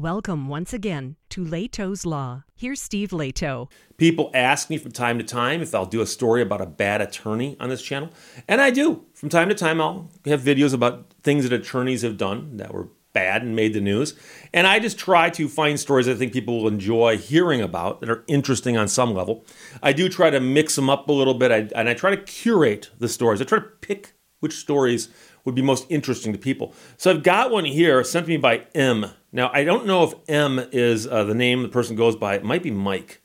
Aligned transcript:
Welcome 0.00 0.48
once 0.48 0.72
again 0.72 1.16
to 1.28 1.44
Lehto's 1.44 2.06
Law. 2.06 2.44
Here's 2.56 2.80
Steve 2.80 3.10
Lehto. 3.10 3.70
People 3.98 4.30
ask 4.32 4.70
me 4.70 4.78
from 4.78 4.92
time 4.92 5.18
to 5.18 5.24
time 5.24 5.60
if 5.60 5.74
I'll 5.74 5.84
do 5.84 6.00
a 6.00 6.06
story 6.06 6.40
about 6.40 6.62
a 6.62 6.66
bad 6.66 7.02
attorney 7.02 7.54
on 7.60 7.68
this 7.68 7.82
channel, 7.82 8.08
and 8.48 8.62
I 8.62 8.70
do. 8.70 9.04
From 9.12 9.28
time 9.28 9.50
to 9.50 9.54
time, 9.54 9.78
I'll 9.78 10.10
have 10.24 10.40
videos 10.40 10.72
about 10.72 11.12
things 11.22 11.46
that 11.46 11.52
attorneys 11.52 12.00
have 12.00 12.16
done 12.16 12.56
that 12.56 12.72
were 12.72 12.88
bad 13.12 13.42
and 13.42 13.54
made 13.54 13.74
the 13.74 13.80
news. 13.82 14.14
And 14.54 14.66
I 14.66 14.78
just 14.78 14.98
try 14.98 15.28
to 15.28 15.48
find 15.50 15.78
stories 15.78 16.08
I 16.08 16.14
think 16.14 16.32
people 16.32 16.62
will 16.62 16.68
enjoy 16.68 17.18
hearing 17.18 17.60
about 17.60 18.00
that 18.00 18.08
are 18.08 18.24
interesting 18.26 18.78
on 18.78 18.88
some 18.88 19.12
level. 19.12 19.44
I 19.82 19.92
do 19.92 20.08
try 20.08 20.30
to 20.30 20.40
mix 20.40 20.76
them 20.76 20.88
up 20.88 21.10
a 21.10 21.12
little 21.12 21.34
bit, 21.34 21.52
I, 21.52 21.68
and 21.78 21.90
I 21.90 21.92
try 21.92 22.08
to 22.08 22.22
curate 22.22 22.88
the 22.98 23.08
stories. 23.08 23.42
I 23.42 23.44
try 23.44 23.58
to 23.58 23.64
pick 23.82 24.14
which 24.40 24.54
stories 24.54 25.08
would 25.44 25.54
be 25.54 25.62
most 25.62 25.86
interesting 25.88 26.32
to 26.32 26.38
people. 26.38 26.74
So 26.96 27.10
I've 27.10 27.22
got 27.22 27.50
one 27.50 27.64
here 27.64 28.02
sent 28.04 28.26
to 28.26 28.30
me 28.30 28.36
by 28.36 28.66
M. 28.74 29.10
Now, 29.32 29.50
I 29.52 29.64
don't 29.64 29.86
know 29.86 30.04
if 30.04 30.14
M 30.28 30.58
is 30.72 31.06
uh, 31.06 31.24
the 31.24 31.34
name 31.34 31.62
the 31.62 31.68
person 31.68 31.96
goes 31.96 32.16
by. 32.16 32.34
It 32.34 32.44
might 32.44 32.62
be 32.62 32.70
Mike. 32.70 33.22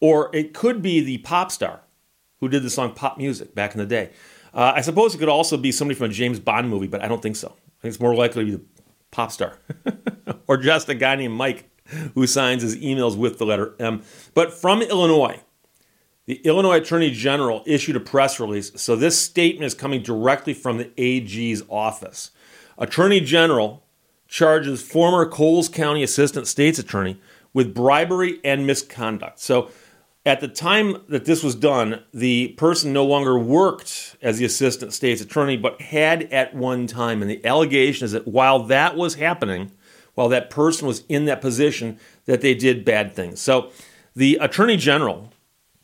Or 0.00 0.34
it 0.34 0.52
could 0.52 0.82
be 0.82 1.00
the 1.00 1.18
pop 1.18 1.50
star 1.50 1.80
who 2.40 2.48
did 2.48 2.62
the 2.62 2.70
song 2.70 2.92
Pop 2.92 3.16
Muzik 3.16 3.54
back 3.54 3.72
in 3.72 3.78
the 3.78 3.86
day. 3.86 4.10
Uh, 4.52 4.72
I 4.76 4.82
suppose 4.82 5.14
it 5.14 5.18
could 5.18 5.28
also 5.28 5.56
be 5.56 5.72
somebody 5.72 5.96
from 5.96 6.10
a 6.10 6.12
James 6.12 6.38
Bond 6.38 6.68
movie, 6.68 6.86
but 6.86 7.02
I 7.02 7.08
don't 7.08 7.22
think 7.22 7.36
so. 7.36 7.48
I 7.48 7.82
think 7.82 7.94
it's 7.94 8.00
more 8.00 8.14
likely 8.14 8.44
to 8.44 8.50
be 8.50 8.56
the 8.56 8.64
pop 9.10 9.32
star. 9.32 9.58
or 10.46 10.56
just 10.56 10.88
a 10.88 10.94
guy 10.94 11.16
named 11.16 11.34
Mike 11.34 11.70
who 12.14 12.26
signs 12.26 12.62
his 12.62 12.76
emails 12.76 13.16
with 13.16 13.38
the 13.38 13.46
letter 13.46 13.74
M. 13.78 14.02
But 14.34 14.52
from 14.52 14.82
Illinois, 14.82 15.40
the 16.26 16.36
Illinois 16.36 16.78
Attorney 16.78 17.10
General 17.10 17.62
issued 17.66 17.96
a 17.96 18.00
press 18.00 18.40
release, 18.40 18.72
so 18.76 18.96
this 18.96 19.18
statement 19.18 19.66
is 19.66 19.74
coming 19.74 20.02
directly 20.02 20.54
from 20.54 20.78
the 20.78 20.90
AG's 20.96 21.62
office. 21.68 22.30
Attorney 22.78 23.20
General 23.20 23.82
charges 24.26 24.82
former 24.82 25.26
Coles 25.26 25.68
County 25.68 26.02
Assistant 26.02 26.46
State's 26.46 26.78
Attorney 26.78 27.20
with 27.52 27.74
bribery 27.74 28.40
and 28.42 28.66
misconduct. 28.66 29.38
So 29.38 29.70
at 30.26 30.40
the 30.40 30.48
time 30.48 31.02
that 31.08 31.26
this 31.26 31.42
was 31.42 31.54
done, 31.54 32.02
the 32.12 32.48
person 32.48 32.92
no 32.92 33.04
longer 33.04 33.38
worked 33.38 34.16
as 34.22 34.38
the 34.38 34.46
Assistant 34.46 34.94
State's 34.94 35.20
Attorney, 35.20 35.58
but 35.58 35.80
had 35.82 36.22
at 36.32 36.54
one 36.54 36.86
time. 36.86 37.20
And 37.20 37.30
the 37.30 37.44
allegation 37.44 38.06
is 38.06 38.12
that 38.12 38.26
while 38.26 38.60
that 38.64 38.96
was 38.96 39.16
happening, 39.16 39.70
while 40.14 40.30
that 40.30 40.48
person 40.48 40.88
was 40.88 41.04
in 41.08 41.26
that 41.26 41.42
position, 41.42 41.98
that 42.24 42.40
they 42.40 42.54
did 42.54 42.84
bad 42.84 43.14
things. 43.14 43.40
So 43.40 43.70
the 44.16 44.38
Attorney 44.40 44.78
General 44.78 45.30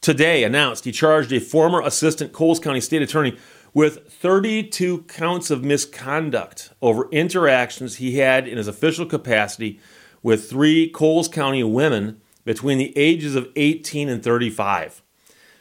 today 0.01 0.45
announced 0.45 0.85
he 0.85 0.93
charged 0.93 1.33
a 1.33 1.41
former 1.41 1.81
assistant 1.83 2.33
Coles 2.33 2.61
County 2.61 2.81
State 2.81 3.03
Attorney 3.03 3.37
with 3.73 4.13
32 4.13 5.03
counts 5.03 5.51
of 5.51 5.65
misconduct 5.65 6.71
over 6.83 7.09
interactions 7.11 7.97
he 7.97 8.17
had 8.17 8.49
in 8.49 8.57
his 8.57 8.67
official 8.67 9.07
capacity 9.07 9.79
with 10.23 10.51
three 10.51 10.89
Coles 10.89 11.29
County 11.29 11.63
women 11.63 12.21
between 12.45 12.79
the 12.79 12.97
ages 12.97 13.35
of 13.35 13.49
18 13.57 14.09
and 14.09 14.23
35. 14.23 15.03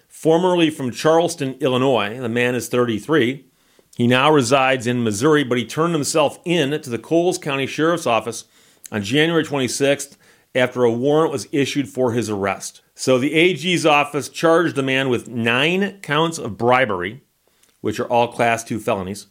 Formerly 0.08 0.70
from 0.70 0.92
Charleston, 0.92 1.56
Illinois, 1.60 2.20
the 2.20 2.30
man 2.30 2.56
is 2.56 2.68
33. 2.68 3.46
He 3.96 4.08
now 4.08 4.32
resides 4.32 4.88
in 4.88 5.04
Missouri, 5.04 5.44
but 5.44 5.58
he 5.58 5.66
turned 5.66 5.94
himself 5.94 6.40
in 6.46 6.72
to 6.82 6.90
the 6.90 6.98
Coles 6.98 7.38
County 7.38 7.68
Sheriff's 7.68 8.08
Office 8.08 8.46
on 8.92 9.04
January 9.04 9.44
26th 9.44 10.16
after 10.56 10.84
a 10.84 10.92
warrant 10.92 11.32
was 11.32 11.48
issued 11.52 11.88
for 11.88 12.14
his 12.14 12.30
arrest. 12.30 12.82
So 12.96 13.18
the 13.18 13.34
AG's 13.34 13.86
office 13.86 14.30
charged 14.30 14.76
the 14.76 14.84
man 14.84 15.10
with 15.10 15.30
nine 15.30 16.00
counts 16.02 16.38
of 16.38 16.58
bribery, 16.58 17.22
which 17.82 18.00
are 18.00 18.08
all 18.08 18.28
class 18.28 18.64
two 18.64 18.80
felonies, 18.80 19.28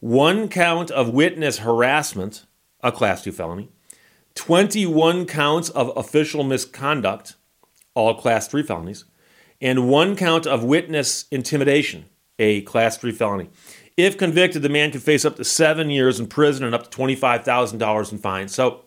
one 0.00 0.48
count 0.48 0.90
of 0.90 1.10
witness 1.10 1.58
harassment, 1.58 2.46
a 2.82 2.92
class 2.92 3.22
two 3.22 3.32
felony, 3.32 3.70
21 4.34 5.24
counts 5.26 5.70
of 5.70 5.90
official 5.96 6.44
misconduct, 6.44 7.36
all 7.94 8.14
class 8.14 8.46
three 8.46 8.62
felonies, 8.62 9.04
and 9.60 9.88
one 9.88 10.14
count 10.14 10.46
of 10.46 10.62
witness 10.62 11.24
intimidation, 11.30 12.04
a 12.38 12.60
class 12.62 12.98
three 12.98 13.12
felony. 13.12 13.48
If 13.96 14.18
convicted, 14.18 14.60
the 14.60 14.68
man 14.68 14.92
could 14.92 15.02
face 15.02 15.24
up 15.24 15.36
to 15.36 15.44
seven 15.44 15.88
years 15.88 16.20
in 16.20 16.26
prison 16.26 16.66
and 16.66 16.74
up 16.74 16.90
to 16.90 16.98
$25,000 16.98 18.12
in 18.12 18.18
fines. 18.18 18.54
So, 18.54 18.84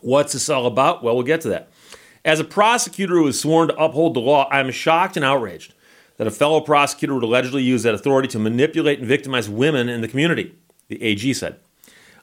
what's 0.00 0.32
this 0.32 0.48
all 0.48 0.66
about? 0.66 1.02
Well, 1.02 1.14
we'll 1.14 1.24
get 1.24 1.40
to 1.42 1.48
that. 1.48 1.70
As 2.24 2.40
a 2.40 2.44
prosecutor 2.44 3.14
who 3.14 3.28
is 3.28 3.40
sworn 3.40 3.68
to 3.68 3.76
uphold 3.76 4.14
the 4.14 4.20
law, 4.20 4.48
I 4.50 4.60
am 4.60 4.70
shocked 4.70 5.16
and 5.16 5.24
outraged 5.24 5.74
that 6.16 6.26
a 6.26 6.30
fellow 6.30 6.60
prosecutor 6.60 7.14
would 7.14 7.22
allegedly 7.22 7.62
use 7.62 7.82
that 7.84 7.94
authority 7.94 8.28
to 8.28 8.38
manipulate 8.38 8.98
and 8.98 9.06
victimize 9.06 9.48
women 9.48 9.88
in 9.88 10.00
the 10.00 10.08
community, 10.08 10.54
the 10.88 11.02
AG 11.02 11.32
said. 11.34 11.60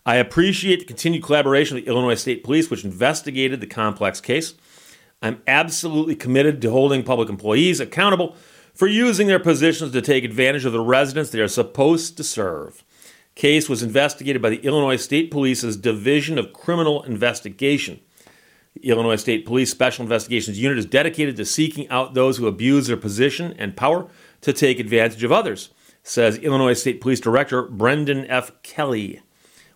I 0.06 0.16
appreciate 0.16 0.79
the 0.79 0.85
continued 0.85 1.23
collaboration 1.23 1.78
of 1.78 1.85
the 1.85 1.89
Illinois 1.89 2.16
State 2.16 2.44
Police, 2.44 2.69
which 2.69 2.83
investigated 2.83 3.62
the 3.62 3.67
complex 3.67 4.19
case. 4.19 4.56
I'm 5.22 5.41
absolutely 5.47 6.16
committed 6.16 6.62
to 6.62 6.72
holding 6.72 7.03
public 7.03 7.29
employees 7.29 7.79
accountable 7.79 8.35
for 8.73 8.88
using 8.88 9.28
their 9.28 9.39
positions 9.39 9.94
to 9.94 10.01
take 10.01 10.25
advantage 10.25 10.66
of 10.66 10.73
the 10.73 10.81
residents 10.81 11.29
they 11.29 11.39
are 11.39 11.47
supposed 11.47 12.17
to 12.17 12.23
serve. 12.23 12.83
Case 13.35 13.67
was 13.67 13.81
investigated 13.81 14.41
by 14.41 14.49
the 14.49 14.63
Illinois 14.66 14.95
State 14.97 15.31
Police's 15.31 15.75
Division 15.75 16.38
of 16.38 16.53
Criminal 16.53 17.01
Investigation. 17.03 17.99
The 18.75 18.89
Illinois 18.89 19.16
State 19.16 19.45
Police 19.45 19.71
Special 19.71 20.03
Investigations 20.03 20.59
Unit 20.59 20.77
is 20.77 20.85
dedicated 20.85 21.35
to 21.38 21.45
seeking 21.45 21.89
out 21.89 22.13
those 22.13 22.38
who 22.38 22.47
abuse 22.47 22.88
their 22.88 22.97
position 22.97 23.53
and 23.57 23.75
power 23.75 24.07
to 24.41 24.53
take 24.53 24.79
advantage 24.79 25.23
of 25.23 25.31
others, 25.31 25.71
says 26.03 26.38
Illinois 26.38 26.73
State 26.73 27.01
Police 27.01 27.19
Director 27.19 27.63
Brendan 27.63 28.25
F. 28.27 28.51
Kelly. 28.61 29.21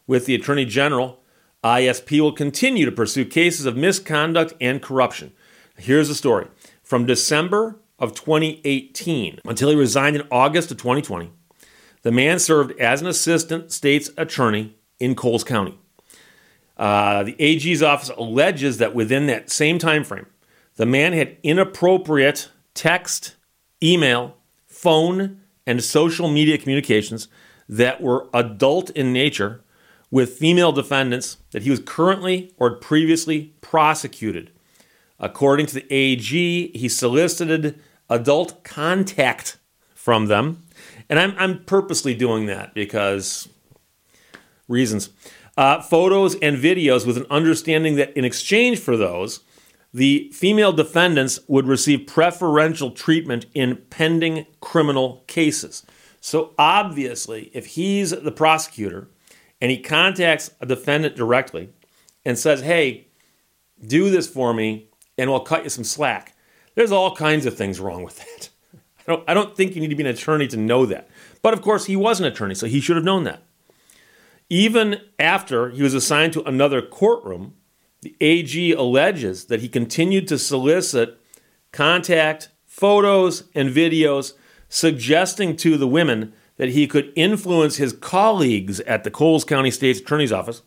With 0.05 0.25
the 0.25 0.35
Attorney 0.35 0.65
General, 0.65 1.19
ISP 1.63 2.21
will 2.21 2.31
continue 2.31 2.85
to 2.85 2.91
pursue 2.91 3.25
cases 3.25 3.65
of 3.65 3.75
misconduct 3.75 4.53
and 4.61 4.81
corruption. 4.81 5.33
Here's 5.77 6.07
the 6.07 6.15
story. 6.15 6.47
From 6.83 7.05
December 7.05 7.79
of 7.99 8.13
2018 8.13 9.39
until 9.45 9.69
he 9.69 9.75
resigned 9.75 10.15
in 10.15 10.27
August 10.31 10.71
of 10.71 10.77
2020, 10.77 11.31
the 12.07 12.11
man 12.13 12.39
served 12.39 12.71
as 12.79 13.01
an 13.01 13.07
assistant 13.07 13.69
state's 13.69 14.11
attorney 14.15 14.77
in 14.97 15.13
Coles 15.13 15.43
County. 15.43 15.77
Uh, 16.77 17.23
the 17.23 17.35
AG's 17.37 17.83
office 17.83 18.09
alleges 18.15 18.77
that 18.77 18.95
within 18.95 19.27
that 19.27 19.49
same 19.49 19.77
time 19.77 20.05
frame, 20.05 20.25
the 20.77 20.85
man 20.85 21.11
had 21.11 21.35
inappropriate 21.43 22.49
text, 22.73 23.35
email, 23.83 24.37
phone, 24.65 25.41
and 25.65 25.83
social 25.83 26.29
media 26.29 26.57
communications 26.57 27.27
that 27.67 27.99
were 27.99 28.29
adult 28.33 28.89
in 28.91 29.11
nature 29.11 29.61
with 30.09 30.37
female 30.37 30.71
defendants 30.71 31.39
that 31.51 31.63
he 31.63 31.69
was 31.69 31.81
currently 31.81 32.53
or 32.55 32.77
previously 32.77 33.53
prosecuted. 33.59 34.49
According 35.19 35.65
to 35.65 35.73
the 35.75 35.93
AG, 35.93 36.71
he 36.73 36.87
solicited 36.87 37.77
adult 38.09 38.63
contact 38.63 39.57
from 39.93 40.27
them. 40.27 40.63
And 41.09 41.19
I'm, 41.19 41.33
I'm 41.37 41.63
purposely 41.63 42.13
doing 42.13 42.47
that 42.47 42.73
because 42.73 43.47
reasons 44.67 45.09
uh, 45.57 45.81
photos 45.81 46.35
and 46.35 46.57
videos 46.57 47.05
with 47.05 47.17
an 47.17 47.25
understanding 47.29 47.95
that 47.95 48.15
in 48.15 48.23
exchange 48.23 48.79
for 48.79 48.95
those, 48.95 49.39
the 49.93 50.29
female 50.33 50.71
defendants 50.71 51.39
would 51.47 51.67
receive 51.67 52.05
preferential 52.05 52.91
treatment 52.91 53.47
in 53.55 53.77
pending 53.89 54.45
criminal 54.61 55.23
cases. 55.27 55.83
So 56.21 56.53
obviously, 56.59 57.49
if 57.53 57.67
he's 57.67 58.11
the 58.11 58.31
prosecutor 58.31 59.07
and 59.59 59.71
he 59.71 59.79
contacts 59.79 60.51
a 60.61 60.65
defendant 60.65 61.15
directly 61.15 61.69
and 62.23 62.37
says, 62.37 62.61
hey, 62.61 63.07
do 63.83 64.11
this 64.11 64.27
for 64.27 64.53
me 64.53 64.89
and 65.17 65.29
we'll 65.31 65.39
cut 65.39 65.63
you 65.63 65.69
some 65.69 65.83
slack, 65.83 66.35
there's 66.75 66.91
all 66.91 67.15
kinds 67.15 67.47
of 67.47 67.57
things 67.57 67.79
wrong 67.79 68.03
with 68.03 68.17
that. 68.17 68.49
I 69.07 69.13
don't, 69.13 69.29
I 69.29 69.33
don't 69.33 69.55
think 69.55 69.75
you 69.75 69.81
need 69.81 69.89
to 69.89 69.95
be 69.95 70.03
an 70.03 70.09
attorney 70.09 70.47
to 70.47 70.57
know 70.57 70.85
that. 70.85 71.09
But 71.41 71.53
of 71.53 71.61
course, 71.61 71.85
he 71.85 71.95
was 71.95 72.19
an 72.19 72.25
attorney, 72.25 72.55
so 72.55 72.67
he 72.67 72.81
should 72.81 72.97
have 72.97 73.05
known 73.05 73.23
that. 73.23 73.43
Even 74.49 75.01
after 75.19 75.69
he 75.69 75.83
was 75.83 75.93
assigned 75.93 76.33
to 76.33 76.43
another 76.43 76.81
courtroom, 76.81 77.53
the 78.01 78.15
AG 78.21 78.71
alleges 78.73 79.45
that 79.45 79.61
he 79.61 79.69
continued 79.69 80.27
to 80.27 80.37
solicit 80.37 81.19
contact, 81.71 82.49
photos, 82.65 83.45
and 83.55 83.69
videos 83.69 84.33
suggesting 84.69 85.55
to 85.57 85.77
the 85.77 85.87
women 85.87 86.33
that 86.57 86.69
he 86.69 86.87
could 86.87 87.11
influence 87.15 87.77
his 87.77 87.93
colleagues 87.93 88.79
at 88.81 89.03
the 89.03 89.11
Coles 89.11 89.43
County 89.43 89.71
State's 89.71 89.99
Attorney's 89.99 90.31
Office. 90.31 90.61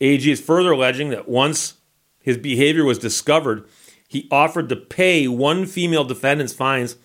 AG 0.00 0.30
is 0.30 0.40
further 0.40 0.72
alleging 0.72 1.10
that 1.10 1.28
once 1.28 1.74
his 2.20 2.36
behavior 2.36 2.84
was 2.84 2.98
discovered, 2.98 3.68
he 4.08 4.28
offered 4.30 4.68
to 4.68 4.76
pay 4.76 5.28
one 5.28 5.66
female 5.66 6.04
defendant's 6.04 6.52
fines 6.52 6.96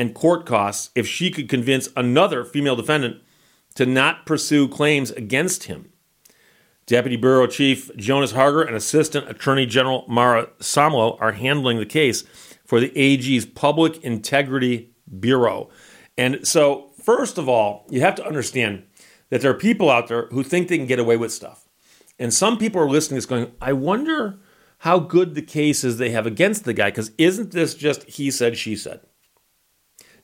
and 0.00 0.14
court 0.14 0.46
costs 0.46 0.88
if 0.94 1.06
she 1.06 1.30
could 1.30 1.46
convince 1.46 1.90
another 1.94 2.42
female 2.42 2.74
defendant 2.74 3.22
to 3.74 3.84
not 3.84 4.24
pursue 4.24 4.66
claims 4.66 5.10
against 5.10 5.64
him. 5.64 5.92
Deputy 6.86 7.16
Bureau 7.16 7.46
Chief 7.46 7.94
Jonas 7.96 8.32
Harger 8.32 8.62
and 8.62 8.74
Assistant 8.74 9.28
Attorney 9.28 9.66
General 9.66 10.06
Mara 10.08 10.46
Samlo 10.58 11.18
are 11.20 11.32
handling 11.32 11.78
the 11.78 11.84
case 11.84 12.22
for 12.64 12.80
the 12.80 12.96
AG's 12.96 13.44
Public 13.44 14.02
Integrity 14.02 14.94
Bureau. 15.20 15.68
And 16.16 16.48
so, 16.48 16.92
first 17.04 17.36
of 17.36 17.46
all, 17.46 17.84
you 17.90 18.00
have 18.00 18.14
to 18.14 18.26
understand 18.26 18.84
that 19.28 19.42
there 19.42 19.50
are 19.50 19.54
people 19.54 19.90
out 19.90 20.08
there 20.08 20.28
who 20.28 20.42
think 20.42 20.68
they 20.68 20.78
can 20.78 20.86
get 20.86 20.98
away 20.98 21.18
with 21.18 21.30
stuff. 21.30 21.68
And 22.18 22.32
some 22.32 22.56
people 22.56 22.80
are 22.80 22.88
listening 22.88 23.16
to 23.16 23.18
this 23.18 23.26
going, 23.26 23.52
I 23.60 23.74
wonder 23.74 24.38
how 24.78 24.98
good 24.98 25.34
the 25.34 25.42
case 25.42 25.84
is 25.84 25.98
they 25.98 26.10
have 26.10 26.26
against 26.26 26.64
the 26.64 26.72
guy, 26.72 26.88
because 26.88 27.12
isn't 27.18 27.52
this 27.52 27.74
just 27.74 28.04
he 28.04 28.30
said, 28.30 28.56
she 28.56 28.74
said? 28.76 29.00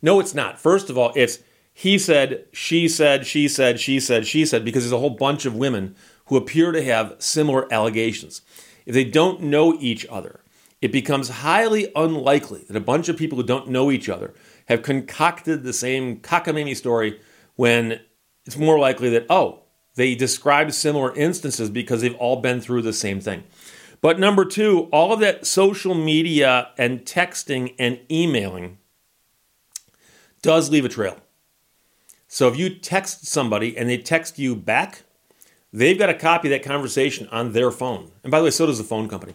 No, 0.02 0.20
it's 0.20 0.34
not. 0.34 0.58
First 0.58 0.90
of 0.90 0.98
all, 0.98 1.12
it's 1.16 1.40
he 1.72 1.98
said, 1.98 2.46
she 2.52 2.88
said, 2.88 3.26
she 3.26 3.48
said, 3.48 3.78
she 3.78 4.00
said, 4.00 4.26
she 4.26 4.46
said, 4.46 4.64
because 4.64 4.82
there's 4.82 4.92
a 4.92 4.98
whole 4.98 5.10
bunch 5.10 5.44
of 5.44 5.54
women 5.54 5.94
who 6.26 6.36
appear 6.36 6.72
to 6.72 6.82
have 6.82 7.16
similar 7.18 7.72
allegations. 7.72 8.40
If 8.86 8.94
they 8.94 9.04
don't 9.04 9.42
know 9.42 9.76
each 9.78 10.06
other, 10.06 10.40
it 10.80 10.90
becomes 10.90 11.28
highly 11.28 11.92
unlikely 11.94 12.64
that 12.68 12.76
a 12.76 12.80
bunch 12.80 13.08
of 13.08 13.16
people 13.16 13.36
who 13.36 13.44
don't 13.44 13.68
know 13.68 13.90
each 13.90 14.08
other 14.08 14.32
have 14.68 14.82
concocted 14.82 15.62
the 15.62 15.72
same 15.72 16.20
cockamamie 16.20 16.76
story 16.76 17.20
when 17.56 18.00
it's 18.46 18.56
more 18.56 18.78
likely 18.78 19.10
that, 19.10 19.26
oh, 19.28 19.64
they 19.96 20.14
describe 20.14 20.72
similar 20.72 21.14
instances 21.14 21.68
because 21.70 22.00
they've 22.00 22.14
all 22.16 22.36
been 22.36 22.60
through 22.60 22.82
the 22.82 22.92
same 22.92 23.20
thing. 23.20 23.44
But 24.00 24.18
number 24.18 24.44
two, 24.44 24.88
all 24.92 25.12
of 25.12 25.20
that 25.20 25.46
social 25.46 25.94
media 25.94 26.68
and 26.78 27.00
texting 27.00 27.74
and 27.78 28.00
emailing 28.10 28.78
does 30.46 30.70
leave 30.70 30.84
a 30.84 30.88
trail. 30.88 31.18
So 32.28 32.46
if 32.46 32.56
you 32.56 32.70
text 32.70 33.26
somebody 33.26 33.76
and 33.76 33.90
they 33.90 33.98
text 33.98 34.38
you 34.38 34.54
back, 34.54 35.02
they've 35.72 35.98
got 35.98 36.08
a 36.08 36.14
copy 36.14 36.46
of 36.46 36.52
that 36.52 36.62
conversation 36.62 37.26
on 37.32 37.52
their 37.52 37.72
phone. 37.72 38.12
And 38.22 38.30
by 38.30 38.38
the 38.38 38.44
way, 38.44 38.50
so 38.50 38.64
does 38.64 38.78
the 38.78 38.84
phone 38.84 39.08
company. 39.08 39.34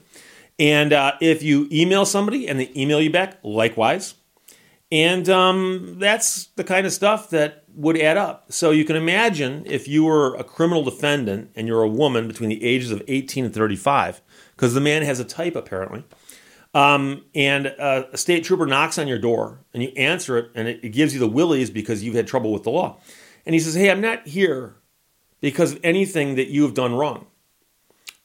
And 0.57 0.93
uh, 0.93 1.13
if 1.19 1.43
you 1.43 1.67
email 1.69 2.05
somebody 2.05 2.47
and 2.47 2.57
they 2.57 2.71
email 2.77 3.01
you 3.01 3.11
back, 3.11 3.39
likewise. 3.43 4.13
And 4.89 5.27
um, 5.27 5.95
that's 5.99 6.45
the 6.55 6.63
kind 6.63 6.85
of 6.85 6.93
stuff 6.93 7.29
that 7.31 7.65
would 7.75 7.99
add 7.99 8.15
up. 8.15 8.49
So 8.49 8.71
you 8.71 8.85
can 8.85 8.95
imagine 8.95 9.63
if 9.65 9.89
you 9.89 10.05
were 10.05 10.35
a 10.35 10.45
criminal 10.45 10.83
defendant 10.83 11.51
and 11.57 11.67
you're 11.67 11.83
a 11.83 11.89
woman 11.89 12.29
between 12.29 12.49
the 12.49 12.63
ages 12.63 12.91
of 12.91 13.03
18 13.09 13.45
and 13.45 13.53
35, 13.53 14.21
because 14.55 14.73
the 14.73 14.81
man 14.81 15.01
has 15.03 15.19
a 15.19 15.25
type 15.25 15.57
apparently, 15.57 16.05
um, 16.73 17.25
and 17.35 17.67
uh, 17.67 18.05
a 18.11 18.17
state 18.17 18.43
trooper 18.43 18.65
knocks 18.65 18.97
on 18.97 19.07
your 19.07 19.19
door 19.19 19.59
and 19.73 19.83
you 19.83 19.89
answer 19.97 20.37
it 20.37 20.51
and 20.55 20.67
it, 20.67 20.79
it 20.83 20.89
gives 20.89 21.13
you 21.13 21.19
the 21.19 21.27
willies 21.27 21.69
because 21.69 22.03
you've 22.03 22.15
had 22.15 22.27
trouble 22.27 22.51
with 22.51 22.63
the 22.63 22.69
law. 22.69 22.97
And 23.45 23.53
he 23.53 23.59
says, 23.59 23.75
Hey, 23.75 23.91
I'm 23.91 24.01
not 24.01 24.27
here 24.27 24.75
because 25.41 25.73
of 25.73 25.79
anything 25.83 26.35
that 26.35 26.47
you 26.47 26.63
have 26.63 26.73
done 26.73 26.93
wrong. 26.95 27.27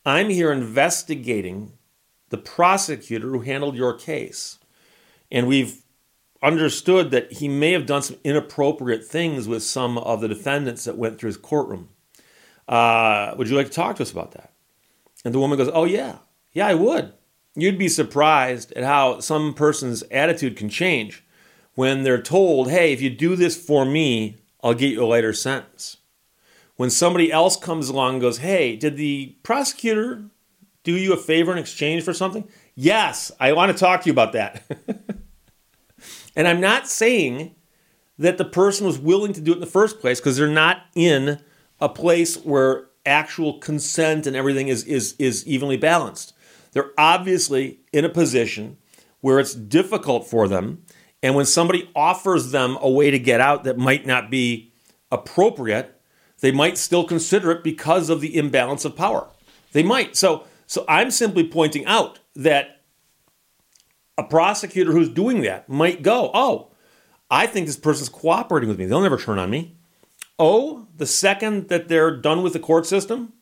I'm 0.04 0.28
here 0.28 0.52
investigating 0.52 1.72
the 2.28 2.38
prosecutor 2.38 3.28
who 3.28 3.40
handled 3.40 3.76
your 3.76 3.94
case. 3.94 4.58
And 5.30 5.48
we've 5.48 5.82
understood 6.42 7.10
that 7.10 7.32
he 7.32 7.48
may 7.48 7.72
have 7.72 7.86
done 7.86 8.02
some 8.02 8.16
inappropriate 8.22 9.04
things 9.04 9.48
with 9.48 9.62
some 9.62 9.98
of 9.98 10.20
the 10.20 10.28
defendants 10.28 10.84
that 10.84 10.96
went 10.96 11.18
through 11.18 11.28
his 11.28 11.36
courtroom. 11.36 11.88
Uh, 12.68 13.34
would 13.36 13.48
you 13.48 13.56
like 13.56 13.66
to 13.66 13.72
talk 13.72 13.96
to 13.96 14.02
us 14.02 14.12
about 14.12 14.32
that? 14.32 14.52
And 15.24 15.34
the 15.34 15.40
woman 15.40 15.58
goes, 15.58 15.70
Oh, 15.72 15.84
yeah. 15.84 16.18
Yeah, 16.52 16.68
I 16.68 16.74
would. 16.74 17.12
You'd 17.56 17.78
be 17.78 17.88
surprised 17.88 18.72
at 18.72 18.84
how 18.84 19.20
some 19.20 19.54
person's 19.54 20.02
attitude 20.10 20.56
can 20.56 20.68
change 20.68 21.24
when 21.74 22.02
they're 22.02 22.20
told, 22.20 22.70
hey, 22.70 22.92
if 22.92 23.00
you 23.00 23.10
do 23.10 23.34
this 23.34 23.56
for 23.56 23.84
me, 23.84 24.36
I'll 24.62 24.74
get 24.74 24.92
you 24.92 25.02
a 25.02 25.06
lighter 25.06 25.32
sentence. 25.32 25.96
When 26.76 26.90
somebody 26.90 27.32
else 27.32 27.56
comes 27.56 27.88
along 27.88 28.14
and 28.14 28.22
goes, 28.22 28.38
hey, 28.38 28.76
did 28.76 28.96
the 28.96 29.36
prosecutor 29.42 30.24
do 30.84 30.92
you 30.92 31.12
a 31.12 31.16
favor 31.16 31.50
in 31.50 31.58
exchange 31.58 32.04
for 32.04 32.12
something? 32.12 32.46
Yes, 32.74 33.32
I 33.40 33.52
want 33.54 33.72
to 33.72 33.78
talk 33.78 34.02
to 34.02 34.06
you 34.06 34.12
about 34.12 34.34
that. 34.34 34.62
and 36.36 36.46
I'm 36.46 36.60
not 36.60 36.86
saying 36.86 37.54
that 38.18 38.38
the 38.38 38.44
person 38.44 38.86
was 38.86 38.98
willing 38.98 39.32
to 39.32 39.40
do 39.40 39.52
it 39.52 39.56
in 39.56 39.60
the 39.60 39.66
first 39.66 39.98
place 39.98 40.20
because 40.20 40.36
they're 40.36 40.46
not 40.46 40.82
in 40.94 41.40
a 41.80 41.88
place 41.88 42.36
where 42.36 42.86
actual 43.04 43.58
consent 43.58 44.26
and 44.26 44.36
everything 44.36 44.68
is, 44.68 44.84
is, 44.84 45.14
is 45.18 45.46
evenly 45.46 45.76
balanced. 45.76 46.34
They're 46.76 46.92
obviously 46.98 47.80
in 47.90 48.04
a 48.04 48.10
position 48.10 48.76
where 49.22 49.38
it's 49.38 49.54
difficult 49.54 50.26
for 50.26 50.46
them. 50.46 50.82
And 51.22 51.34
when 51.34 51.46
somebody 51.46 51.88
offers 51.96 52.50
them 52.50 52.76
a 52.82 52.90
way 52.90 53.10
to 53.10 53.18
get 53.18 53.40
out 53.40 53.64
that 53.64 53.78
might 53.78 54.04
not 54.04 54.30
be 54.30 54.74
appropriate, 55.10 55.98
they 56.40 56.52
might 56.52 56.76
still 56.76 57.04
consider 57.04 57.50
it 57.50 57.64
because 57.64 58.10
of 58.10 58.20
the 58.20 58.36
imbalance 58.36 58.84
of 58.84 58.94
power. 58.94 59.26
They 59.72 59.82
might. 59.82 60.16
So, 60.16 60.44
so 60.66 60.84
I'm 60.86 61.10
simply 61.10 61.48
pointing 61.48 61.86
out 61.86 62.18
that 62.34 62.82
a 64.18 64.22
prosecutor 64.24 64.92
who's 64.92 65.08
doing 65.08 65.40
that 65.40 65.70
might 65.70 66.02
go, 66.02 66.30
oh, 66.34 66.72
I 67.30 67.46
think 67.46 67.68
this 67.68 67.78
person's 67.78 68.10
cooperating 68.10 68.68
with 68.68 68.78
me. 68.78 68.84
They'll 68.84 69.00
never 69.00 69.16
turn 69.16 69.38
on 69.38 69.48
me. 69.48 69.78
Oh, 70.38 70.88
the 70.94 71.06
second 71.06 71.70
that 71.70 71.88
they're 71.88 72.14
done 72.14 72.42
with 72.42 72.52
the 72.52 72.58
court 72.58 72.84
system, 72.84 73.32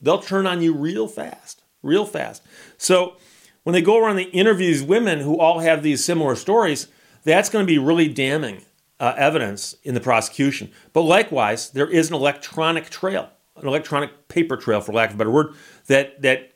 they'll 0.00 0.18
turn 0.18 0.48
on 0.48 0.62
you 0.62 0.74
real 0.74 1.06
fast 1.06 1.60
real 1.84 2.06
fast. 2.06 2.42
So 2.78 3.16
when 3.62 3.72
they 3.72 3.82
go 3.82 3.98
around 3.98 4.16
the 4.16 4.30
interviews 4.30 4.82
women 4.82 5.20
who 5.20 5.38
all 5.38 5.60
have 5.60 5.82
these 5.82 6.04
similar 6.04 6.36
stories, 6.36 6.88
that's 7.24 7.48
going 7.48 7.64
to 7.64 7.70
be 7.70 7.78
really 7.78 8.08
damning 8.08 8.62
uh, 9.00 9.14
evidence 9.16 9.74
in 9.82 9.94
the 9.94 10.00
prosecution. 10.00 10.70
But 10.92 11.02
likewise, 11.02 11.70
there 11.70 11.88
is 11.88 12.08
an 12.08 12.14
electronic 12.14 12.90
trail, 12.90 13.30
an 13.56 13.66
electronic 13.66 14.28
paper 14.28 14.56
trail, 14.56 14.80
for 14.80 14.92
lack 14.92 15.10
of 15.10 15.16
a 15.16 15.18
better 15.18 15.30
word, 15.30 15.54
that 15.86 16.22
that 16.22 16.52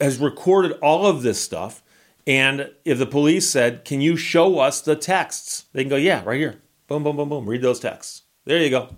has 0.00 0.18
recorded 0.18 0.72
all 0.82 1.06
of 1.06 1.22
this 1.22 1.40
stuff. 1.40 1.82
And 2.26 2.70
if 2.84 2.98
the 2.98 3.06
police 3.06 3.48
said, 3.48 3.84
"Can 3.84 4.00
you 4.00 4.16
show 4.16 4.58
us 4.58 4.80
the 4.80 4.96
texts?" 4.96 5.66
they 5.72 5.82
can 5.82 5.90
go, 5.90 5.96
"Yeah, 5.96 6.22
right 6.24 6.38
here. 6.38 6.60
Boom, 6.88 7.02
boom, 7.04 7.16
boom, 7.16 7.28
boom. 7.28 7.46
Read 7.46 7.62
those 7.62 7.80
texts. 7.80 8.22
There 8.44 8.58
you 8.58 8.70
go." 8.70 8.88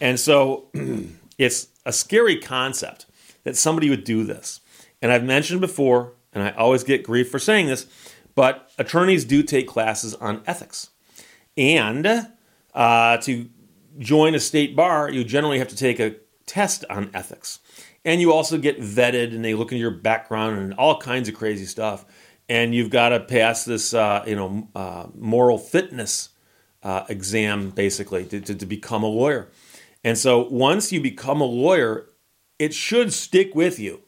And 0.00 0.18
so 0.18 0.68
it's 1.38 1.68
a 1.84 1.92
scary 1.92 2.36
concept 2.36 3.06
that 3.44 3.56
somebody 3.56 3.90
would 3.90 4.04
do 4.04 4.24
this. 4.24 4.60
And 5.02 5.12
I've 5.12 5.24
mentioned 5.24 5.60
before, 5.60 6.12
and 6.32 6.44
I 6.44 6.52
always 6.52 6.84
get 6.84 7.02
grief 7.02 7.28
for 7.28 7.40
saying 7.40 7.66
this, 7.66 7.86
but 8.34 8.70
attorneys 8.78 9.24
do 9.24 9.42
take 9.42 9.66
classes 9.66 10.14
on 10.14 10.42
ethics. 10.46 10.90
And 11.56 12.28
uh, 12.72 13.16
to 13.18 13.50
join 13.98 14.34
a 14.34 14.40
state 14.40 14.74
bar, 14.74 15.10
you 15.10 15.24
generally 15.24 15.58
have 15.58 15.68
to 15.68 15.76
take 15.76 15.98
a 16.00 16.16
test 16.46 16.84
on 16.88 17.10
ethics. 17.12 17.58
And 18.04 18.20
you 18.20 18.32
also 18.32 18.58
get 18.58 18.80
vetted, 18.80 19.34
and 19.34 19.44
they 19.44 19.54
look 19.54 19.72
into 19.72 19.80
your 19.80 19.90
background 19.90 20.58
and 20.58 20.74
all 20.74 20.98
kinds 20.98 21.28
of 21.28 21.34
crazy 21.34 21.66
stuff. 21.66 22.04
And 22.48 22.74
you've 22.74 22.90
got 22.90 23.10
to 23.10 23.20
pass 23.20 23.64
this, 23.64 23.92
uh, 23.92 24.24
you 24.26 24.36
know, 24.36 24.68
uh, 24.74 25.06
moral 25.14 25.58
fitness 25.58 26.30
uh, 26.82 27.04
exam, 27.08 27.70
basically, 27.70 28.24
to, 28.26 28.40
to, 28.40 28.54
to 28.54 28.66
become 28.66 29.02
a 29.02 29.08
lawyer. 29.08 29.50
And 30.04 30.18
so 30.18 30.48
once 30.48 30.90
you 30.90 31.00
become 31.00 31.40
a 31.40 31.46
lawyer, 31.46 32.08
it 32.58 32.74
should 32.74 33.12
stick 33.12 33.54
with 33.54 33.78
you 33.78 34.02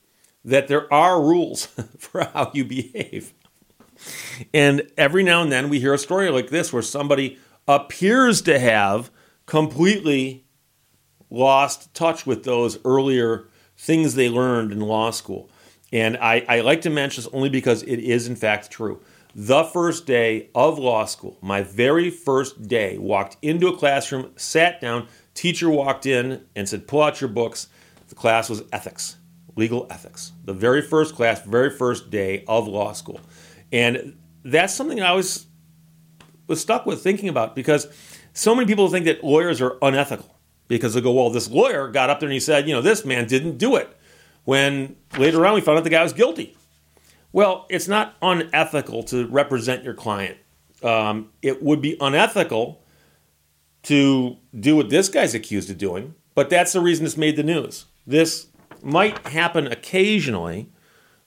that 0.45 0.69
there 0.69 0.93
are 0.93 1.21
rules 1.23 1.67
for 1.99 2.25
how 2.25 2.51
you 2.55 2.65
behave. 2.65 3.33
And 4.53 4.91
every 4.97 5.23
now 5.23 5.43
and 5.43 5.51
then 5.51 5.69
we 5.69 5.81
hear 5.81 5.95
a 5.95 5.99
story 5.99 6.31
like 6.31 6.51
this 6.51 6.73
where 6.73 6.83
somebody 6.83 7.39
appears 7.67 8.43
to 8.43 8.59
have 8.59 9.11
completely 9.47 10.45
lost 11.31 11.95
touch 11.95 12.27
with 12.27 12.45
those 12.45 12.79
earlier 12.85 13.49
things 13.77 14.15
they 14.15 14.29
learned 14.29 14.73
in 14.73 14.81
law 14.81 15.11
school. 15.11 15.51
And 15.93 16.17
I, 16.17 16.45
I 16.49 16.61
like 16.61 16.83
to 16.83 16.91
mention 16.91 17.23
this 17.23 17.33
only 17.33 17.49
because 17.49 17.83
it 17.85 17.99
is, 17.99 18.27
in 18.27 18.37
fact, 18.37 18.71
true. 18.71 19.01
The 19.35 19.65
first 19.65 20.07
day 20.07 20.51
of 20.55 20.79
law 20.79 21.07
school, 21.07 21.39
my 21.41 21.63
very 21.63 22.11
first 22.11 22.69
day, 22.69 22.99
walked 22.99 23.37
into 23.43 23.69
a 23.69 23.77
classroom, 23.77 24.31
sat 24.37 24.81
down, 24.81 25.09
teacher 25.35 25.71
walked 25.71 26.07
in 26.07 26.45
and 26.55 26.69
said, 26.69 26.87
Pull 26.87 27.03
out 27.03 27.21
your 27.21 27.31
books. 27.31 27.69
The 28.09 28.15
class 28.15 28.49
was 28.49 28.63
ethics 28.73 29.17
legal 29.57 29.87
ethics, 29.91 30.33
the 30.45 30.53
very 30.53 30.83
first 30.83 31.15
class, 31.15 31.43
very 31.43 31.71
first 31.71 32.11
day 32.11 32.45
of 32.49 32.67
law 32.67 32.93
school. 32.93 33.21
And 33.73 34.17
that's 34.45 34.75
something 34.75 35.01
I 35.01 35.13
was 35.13 35.47
was 36.47 36.61
stuck 36.61 36.85
with 36.85 37.03
thinking 37.03 37.29
about 37.29 37.57
because 37.57 37.89
so 38.35 38.55
many 38.55 38.67
people 38.67 38.89
think 38.89 39.07
that 39.07 39.25
lawyers 39.25 39.61
are 39.63 39.79
unethical 39.81 40.37
because 40.69 40.95
they 40.95 41.01
go, 41.01 41.13
well, 41.13 41.31
this 41.31 41.49
lawyer 41.49 41.89
got 41.89 42.11
up 42.11 42.21
there 42.21 42.29
and 42.29 42.35
he 42.35 42.41
said, 42.41 42.69
you 42.69 42.75
know, 42.75 42.83
this 42.83 43.05
man 43.05 43.27
didn't 43.27 43.57
do 43.59 43.77
it. 43.77 43.97
When 44.45 44.97
later 45.17 45.47
on 45.47 45.55
we 45.55 45.63
found 45.63 45.79
out 45.79 45.85
the 45.85 45.91
guy 45.91 46.03
was 46.03 46.13
guilty. 46.13 46.57
Well, 47.33 47.67
it's 47.71 47.89
not 47.89 48.15
unethical 48.21 49.03
to 49.05 49.27
represent 49.27 49.85
your 49.85 49.95
client. 49.95 50.37
Um, 50.83 51.31
it 51.41 51.63
would 51.63 51.81
be 51.81 51.97
unethical 52.01 52.83
to 53.85 54.37
do 54.59 54.77
what 54.77 54.91
this 54.91 55.09
guy's 55.09 55.35
accused 55.35 55.71
of 55.71 55.79
doing, 55.79 56.15
but 56.35 56.51
that's 56.51 56.73
the 56.73 56.81
reason 56.81 57.07
it's 57.07 57.17
made 57.17 57.37
the 57.37 57.43
news. 57.43 57.87
This 58.07 58.49
might 58.83 59.27
happen 59.29 59.67
occasionally, 59.67 60.69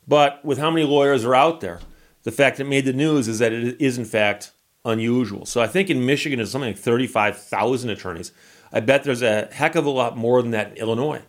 but 0.08 0.44
with 0.46 0.58
how 0.58 0.72
many 0.72 0.86
lawyers 0.86 1.26
are 1.26 1.36
out 1.36 1.62
there, 1.62 1.80
the 2.24 2.32
fact 2.32 2.58
that 2.58 2.66
it 2.66 2.70
made 2.70 2.86
the 2.86 2.94
news 2.94 3.28
is 3.28 3.40
that 3.40 3.52
it 3.54 3.82
is 3.82 3.98
in 3.98 4.06
fact 4.06 4.52
unusual. 4.86 5.46
So 5.46 5.62
I 5.62 5.68
think 5.68 5.90
in 5.90 6.06
Michigan 6.06 6.38
there's 6.38 6.52
something 6.52 6.72
like 6.72 6.78
35,000 6.78 7.90
attorneys. 7.90 8.32
I 8.72 8.80
bet 8.80 9.04
there's 9.04 9.22
a 9.22 9.46
heck 9.52 9.76
of 9.76 9.86
a 9.86 9.90
lot 9.90 10.18
more 10.18 10.42
than 10.42 10.52
that 10.52 10.72
in 10.72 10.78
Illinois. 10.78 11.22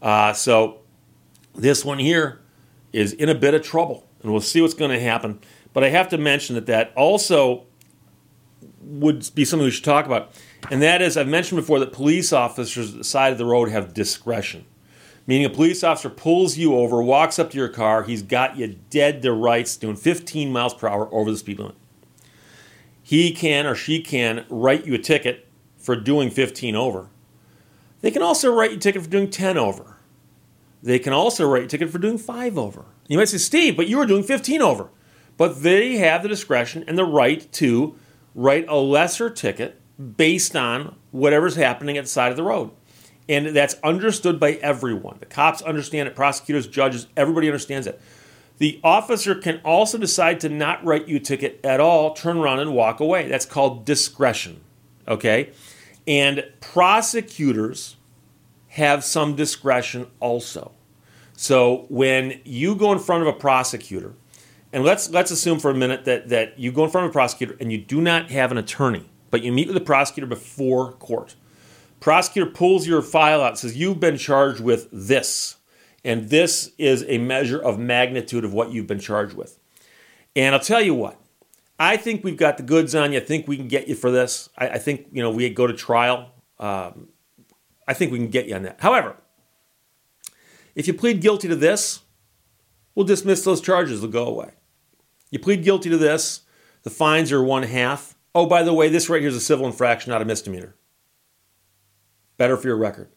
Uh, 0.00 0.32
so 0.32 0.80
this 1.54 1.84
one 1.84 1.98
here 1.98 2.40
is 2.92 3.12
in 3.12 3.28
a 3.28 3.34
bit 3.34 3.54
of 3.54 3.62
trouble, 3.62 4.06
and 4.22 4.30
we'll 4.30 4.40
see 4.40 4.60
what's 4.60 4.74
going 4.74 4.90
to 4.90 5.00
happen. 5.00 5.40
But 5.72 5.82
I 5.82 5.88
have 5.88 6.08
to 6.10 6.18
mention 6.18 6.54
that 6.54 6.66
that 6.66 6.92
also 6.94 7.64
would 8.80 9.28
be 9.34 9.44
something 9.44 9.64
we 9.64 9.70
should 9.70 9.84
talk 9.84 10.06
about, 10.06 10.32
and 10.70 10.82
that 10.82 11.02
is 11.02 11.16
I've 11.16 11.28
mentioned 11.28 11.60
before 11.60 11.80
that 11.80 11.92
police 11.92 12.32
officers 12.32 12.92
at 12.92 12.98
the 12.98 13.04
side 13.04 13.32
of 13.32 13.38
the 13.38 13.44
road 13.44 13.70
have 13.70 13.94
discretion. 13.94 14.66
Meaning 15.26 15.46
a 15.46 15.50
police 15.50 15.82
officer 15.82 16.10
pulls 16.10 16.58
you 16.58 16.74
over, 16.74 17.02
walks 17.02 17.38
up 17.38 17.50
to 17.50 17.56
your 17.56 17.68
car, 17.68 18.02
he's 18.02 18.22
got 18.22 18.58
you 18.58 18.78
dead 18.90 19.22
to 19.22 19.32
rights 19.32 19.76
doing 19.76 19.96
15 19.96 20.52
miles 20.52 20.74
per 20.74 20.88
hour 20.88 21.08
over 21.12 21.30
the 21.30 21.38
speed 21.38 21.58
limit. 21.58 21.76
He 23.02 23.32
can 23.32 23.66
or 23.66 23.74
she 23.74 24.00
can 24.00 24.44
write 24.48 24.86
you 24.86 24.94
a 24.94 24.98
ticket 24.98 25.48
for 25.78 25.96
doing 25.96 26.30
15 26.30 26.76
over. 26.76 27.08
They 28.00 28.10
can 28.10 28.22
also 28.22 28.52
write 28.52 28.70
you 28.70 28.76
a 28.76 28.80
ticket 28.80 29.02
for 29.02 29.08
doing 29.08 29.30
10 29.30 29.56
over. 29.56 29.96
They 30.82 30.98
can 30.98 31.14
also 31.14 31.48
write 31.48 31.60
you 31.60 31.66
a 31.66 31.70
ticket 31.70 31.90
for 31.90 31.98
doing 31.98 32.18
5 32.18 32.58
over. 32.58 32.84
You 33.08 33.16
might 33.16 33.28
say, 33.28 33.38
Steve, 33.38 33.76
but 33.76 33.88
you 33.88 33.98
were 33.98 34.06
doing 34.06 34.22
15 34.22 34.60
over. 34.60 34.90
But 35.36 35.62
they 35.62 35.96
have 35.96 36.22
the 36.22 36.28
discretion 36.28 36.84
and 36.86 36.96
the 36.96 37.04
right 37.04 37.50
to 37.52 37.94
write 38.34 38.66
a 38.68 38.76
lesser 38.76 39.30
ticket 39.30 39.80
based 40.16 40.54
on 40.54 40.96
whatever's 41.10 41.56
happening 41.56 41.96
at 41.96 42.04
the 42.04 42.10
side 42.10 42.30
of 42.30 42.36
the 42.36 42.42
road. 42.42 42.70
And 43.28 43.56
that's 43.56 43.76
understood 43.82 44.38
by 44.38 44.52
everyone. 44.52 45.16
The 45.20 45.26
cops 45.26 45.62
understand 45.62 46.08
it, 46.08 46.14
prosecutors, 46.14 46.66
judges, 46.66 47.06
everybody 47.16 47.48
understands 47.48 47.86
it. 47.86 48.00
The 48.58 48.80
officer 48.84 49.34
can 49.34 49.60
also 49.64 49.98
decide 49.98 50.40
to 50.40 50.48
not 50.48 50.84
write 50.84 51.08
you 51.08 51.16
a 51.16 51.20
ticket 51.20 51.58
at 51.64 51.80
all, 51.80 52.14
turn 52.14 52.36
around 52.36 52.60
and 52.60 52.74
walk 52.74 53.00
away. 53.00 53.28
That's 53.28 53.46
called 53.46 53.84
discretion. 53.84 54.60
Okay? 55.08 55.50
And 56.06 56.44
prosecutors 56.60 57.96
have 58.68 59.04
some 59.04 59.34
discretion 59.36 60.06
also. 60.20 60.72
So 61.36 61.86
when 61.88 62.40
you 62.44 62.74
go 62.74 62.92
in 62.92 62.98
front 62.98 63.22
of 63.22 63.28
a 63.28 63.32
prosecutor, 63.32 64.14
and 64.72 64.84
let's 64.84 65.10
let's 65.10 65.30
assume 65.30 65.60
for 65.60 65.70
a 65.70 65.74
minute 65.74 66.04
that, 66.04 66.28
that 66.28 66.58
you 66.58 66.72
go 66.72 66.84
in 66.84 66.90
front 66.90 67.06
of 67.06 67.10
a 67.10 67.12
prosecutor 67.12 67.56
and 67.60 67.70
you 67.70 67.78
do 67.78 68.00
not 68.00 68.30
have 68.30 68.50
an 68.50 68.58
attorney, 68.58 69.08
but 69.30 69.42
you 69.42 69.52
meet 69.52 69.68
with 69.68 69.74
the 69.74 69.80
prosecutor 69.80 70.26
before 70.26 70.92
court. 70.92 71.36
Prosecutor 72.04 72.50
pulls 72.50 72.86
your 72.86 73.00
file 73.00 73.40
out 73.40 73.58
says, 73.58 73.78
You've 73.78 73.98
been 73.98 74.18
charged 74.18 74.60
with 74.60 74.90
this. 74.92 75.56
And 76.04 76.28
this 76.28 76.70
is 76.76 77.02
a 77.08 77.16
measure 77.16 77.58
of 77.58 77.78
magnitude 77.78 78.44
of 78.44 78.52
what 78.52 78.70
you've 78.70 78.86
been 78.86 79.00
charged 79.00 79.34
with. 79.34 79.58
And 80.36 80.54
I'll 80.54 80.60
tell 80.60 80.82
you 80.82 80.92
what, 80.92 81.18
I 81.78 81.96
think 81.96 82.22
we've 82.22 82.36
got 82.36 82.58
the 82.58 82.62
goods 82.62 82.94
on 82.94 83.14
you. 83.14 83.20
I 83.20 83.24
think 83.24 83.48
we 83.48 83.56
can 83.56 83.68
get 83.68 83.88
you 83.88 83.94
for 83.94 84.10
this. 84.10 84.50
I, 84.58 84.68
I 84.68 84.78
think, 84.78 85.06
you 85.12 85.22
know, 85.22 85.30
we 85.30 85.48
go 85.48 85.66
to 85.66 85.72
trial. 85.72 86.30
Um, 86.58 87.08
I 87.88 87.94
think 87.94 88.12
we 88.12 88.18
can 88.18 88.28
get 88.28 88.48
you 88.48 88.54
on 88.54 88.64
that. 88.64 88.82
However, 88.82 89.16
if 90.74 90.86
you 90.86 90.92
plead 90.92 91.22
guilty 91.22 91.48
to 91.48 91.56
this, 91.56 92.00
we'll 92.94 93.06
dismiss 93.06 93.44
those 93.44 93.62
charges. 93.62 94.02
They'll 94.02 94.10
go 94.10 94.26
away. 94.26 94.50
You 95.30 95.38
plead 95.38 95.64
guilty 95.64 95.88
to 95.88 95.96
this, 95.96 96.42
the 96.82 96.90
fines 96.90 97.32
are 97.32 97.42
one 97.42 97.62
half. 97.62 98.14
Oh, 98.34 98.44
by 98.44 98.62
the 98.62 98.74
way, 98.74 98.90
this 98.90 99.08
right 99.08 99.22
here 99.22 99.30
is 99.30 99.36
a 99.36 99.40
civil 99.40 99.64
infraction, 99.64 100.10
not 100.10 100.20
a 100.20 100.26
misdemeanor. 100.26 100.74
Better 102.36 102.56
for 102.56 102.68
your 102.68 102.76
record. 102.76 103.08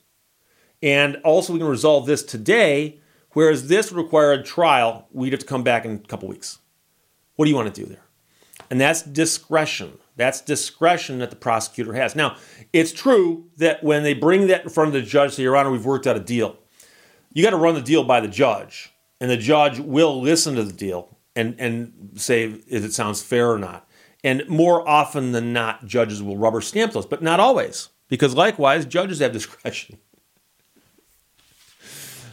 And 0.81 1.17
also, 1.23 1.53
we 1.53 1.59
can 1.59 1.67
resolve 1.67 2.05
this 2.05 2.23
today, 2.23 2.99
whereas 3.31 3.67
this 3.67 3.91
would 3.91 4.01
require 4.01 4.33
a 4.33 4.43
trial. 4.43 5.07
We'd 5.11 5.33
have 5.33 5.39
to 5.39 5.45
come 5.45 5.63
back 5.63 5.85
in 5.85 5.91
a 5.95 5.99
couple 5.99 6.29
weeks. 6.29 6.59
What 7.35 7.45
do 7.45 7.51
you 7.51 7.55
want 7.55 7.73
to 7.73 7.81
do 7.81 7.87
there? 7.87 8.03
And 8.69 8.79
that's 8.79 9.01
discretion. 9.01 9.97
That's 10.15 10.41
discretion 10.41 11.19
that 11.19 11.29
the 11.29 11.35
prosecutor 11.35 11.93
has. 11.93 12.15
Now, 12.15 12.37
it's 12.73 12.91
true 12.91 13.45
that 13.57 13.83
when 13.83 14.03
they 14.03 14.13
bring 14.13 14.47
that 14.47 14.63
in 14.63 14.69
front 14.69 14.87
of 14.87 14.93
the 14.93 15.01
judge, 15.01 15.33
say, 15.33 15.43
Your 15.43 15.55
Honor, 15.55 15.71
we've 15.71 15.85
worked 15.85 16.07
out 16.07 16.17
a 16.17 16.19
deal, 16.19 16.57
you 17.33 17.43
got 17.43 17.51
to 17.51 17.57
run 17.57 17.75
the 17.75 17.81
deal 17.81 18.03
by 18.03 18.19
the 18.19 18.27
judge. 18.27 18.91
And 19.19 19.31
the 19.31 19.37
judge 19.37 19.79
will 19.79 20.21
listen 20.21 20.55
to 20.55 20.63
the 20.63 20.73
deal 20.73 21.17
and, 21.35 21.55
and 21.59 22.11
say 22.15 22.43
if 22.67 22.83
it 22.83 22.93
sounds 22.93 23.21
fair 23.21 23.51
or 23.51 23.59
not. 23.59 23.87
And 24.23 24.47
more 24.47 24.87
often 24.87 25.31
than 25.31 25.53
not, 25.53 25.85
judges 25.85 26.21
will 26.21 26.37
rubber 26.37 26.61
stamp 26.61 26.93
those, 26.93 27.05
but 27.05 27.21
not 27.21 27.39
always, 27.39 27.89
because 28.07 28.35
likewise, 28.35 28.85
judges 28.85 29.19
have 29.19 29.33
discretion. 29.33 29.97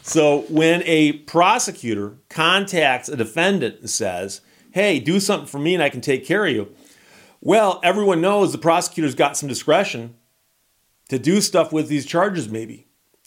So 0.02 0.42
when 0.50 0.82
a 0.84 1.12
prosecutor 1.12 2.18
contacts 2.28 3.08
a 3.08 3.16
defendant 3.16 3.80
and 3.80 3.88
says, 3.88 4.42
hey, 4.72 5.00
do 5.00 5.18
something 5.18 5.46
for 5.46 5.58
me 5.58 5.72
and 5.72 5.82
I 5.82 5.88
can 5.88 6.02
take 6.02 6.26
care 6.26 6.44
of 6.44 6.52
you, 6.52 6.74
well, 7.40 7.80
everyone 7.82 8.20
knows 8.20 8.52
the 8.52 8.58
prosecutor's 8.58 9.14
got 9.14 9.36
some 9.36 9.48
discretion 9.48 10.14
to 11.08 11.18
do 11.18 11.40
stuff 11.40 11.72
with 11.72 11.88
these 11.88 12.06
charges, 12.06 12.48
maybe. 12.48 12.86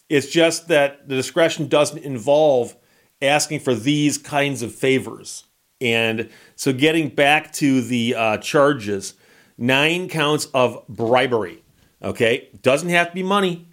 It's 0.09 0.29
just 0.29 0.67
that 0.67 1.07
the 1.07 1.15
discretion 1.15 1.67
doesn't 1.67 2.03
involve 2.03 2.75
asking 3.21 3.61
for 3.61 3.73
these 3.73 4.17
kinds 4.17 4.61
of 4.61 4.73
favors. 4.73 5.45
And 5.79 6.29
so, 6.55 6.73
getting 6.73 7.09
back 7.09 7.53
to 7.53 7.81
the 7.81 8.15
uh, 8.15 8.37
charges, 8.37 9.13
nine 9.57 10.09
counts 10.09 10.45
of 10.53 10.83
bribery. 10.87 11.63
Okay, 12.01 12.49
doesn't 12.61 12.89
have 12.89 13.09
to 13.09 13.13
be 13.13 13.23
money. 13.23 13.69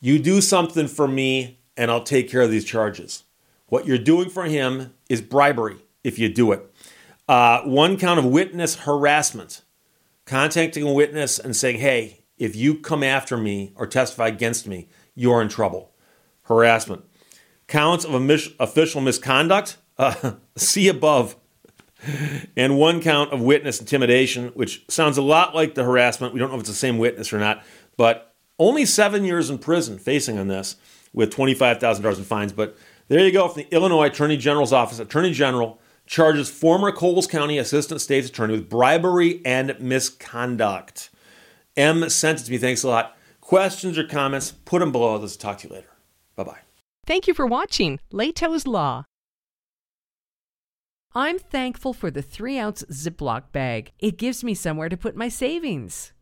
You 0.00 0.18
do 0.18 0.40
something 0.40 0.88
for 0.88 1.06
me, 1.06 1.60
and 1.76 1.90
I'll 1.90 2.02
take 2.02 2.30
care 2.30 2.40
of 2.40 2.50
these 2.50 2.64
charges. 2.64 3.24
What 3.66 3.86
you're 3.86 3.98
doing 3.98 4.30
for 4.30 4.44
him 4.44 4.94
is 5.08 5.20
bribery 5.20 5.76
if 6.02 6.18
you 6.18 6.28
do 6.28 6.52
it. 6.52 6.72
Uh, 7.28 7.62
one 7.62 7.96
count 7.96 8.18
of 8.18 8.24
witness 8.24 8.74
harassment, 8.74 9.62
contacting 10.24 10.82
a 10.82 10.92
witness 10.92 11.38
and 11.38 11.54
saying, 11.54 11.78
hey, 11.78 12.24
if 12.38 12.56
you 12.56 12.74
come 12.74 13.04
after 13.04 13.36
me 13.36 13.72
or 13.76 13.86
testify 13.86 14.26
against 14.26 14.66
me, 14.66 14.88
you're 15.14 15.42
in 15.42 15.48
trouble. 15.48 15.92
Harassment. 16.42 17.04
Counts 17.68 18.04
of 18.04 18.14
official 18.58 19.00
misconduct, 19.00 19.76
uh, 19.98 20.32
see 20.56 20.88
above. 20.88 21.36
And 22.56 22.78
one 22.78 23.00
count 23.02 23.32
of 23.32 23.40
witness 23.40 23.80
intimidation, 23.80 24.48
which 24.48 24.84
sounds 24.88 25.18
a 25.18 25.22
lot 25.22 25.54
like 25.54 25.74
the 25.74 25.84
harassment. 25.84 26.32
We 26.32 26.40
don't 26.40 26.48
know 26.48 26.56
if 26.56 26.60
it's 26.60 26.70
the 26.70 26.74
same 26.74 26.98
witness 26.98 27.32
or 27.32 27.38
not, 27.38 27.62
but 27.96 28.34
only 28.58 28.84
seven 28.84 29.24
years 29.24 29.50
in 29.50 29.58
prison 29.58 29.98
facing 29.98 30.38
on 30.38 30.48
this 30.48 30.76
with 31.12 31.34
$25,000 31.34 32.18
in 32.18 32.24
fines. 32.24 32.52
But 32.52 32.76
there 33.08 33.24
you 33.24 33.32
go 33.32 33.48
from 33.48 33.62
the 33.62 33.74
Illinois 33.74 34.06
Attorney 34.06 34.36
General's 34.36 34.72
office. 34.72 34.98
Attorney 34.98 35.32
General 35.32 35.80
charges 36.06 36.50
former 36.50 36.92
Coles 36.92 37.26
County 37.26 37.58
Assistant 37.58 38.00
State's 38.00 38.28
Attorney 38.28 38.54
with 38.54 38.68
bribery 38.68 39.40
and 39.44 39.78
misconduct. 39.80 41.10
M 41.76 42.08
sent 42.10 42.40
it 42.40 42.44
to 42.44 42.50
me. 42.50 42.58
Thanks 42.58 42.82
a 42.82 42.88
lot. 42.88 43.16
Questions 43.40 43.98
or 43.98 44.04
comments, 44.04 44.52
put 44.52 44.80
them 44.80 44.92
below. 44.92 45.16
Let's 45.16 45.36
talk 45.36 45.58
to 45.58 45.68
you 45.68 45.74
later. 45.74 45.90
Bye 46.36 46.44
bye. 46.44 46.58
Thank 47.06 47.26
you 47.26 47.34
for 47.34 47.46
watching 47.46 47.98
Lehto's 48.12 48.66
Law. 48.66 49.04
I'm 51.12 51.40
thankful 51.40 51.92
for 51.92 52.08
the 52.08 52.22
3 52.22 52.56
ounce 52.56 52.84
Ziploc 52.84 53.50
bag. 53.50 53.90
It 53.98 54.16
gives 54.16 54.44
me 54.44 54.54
somewhere 54.54 54.88
to 54.88 54.96
put 54.96 55.16
my 55.16 55.28
savings. 55.28 56.12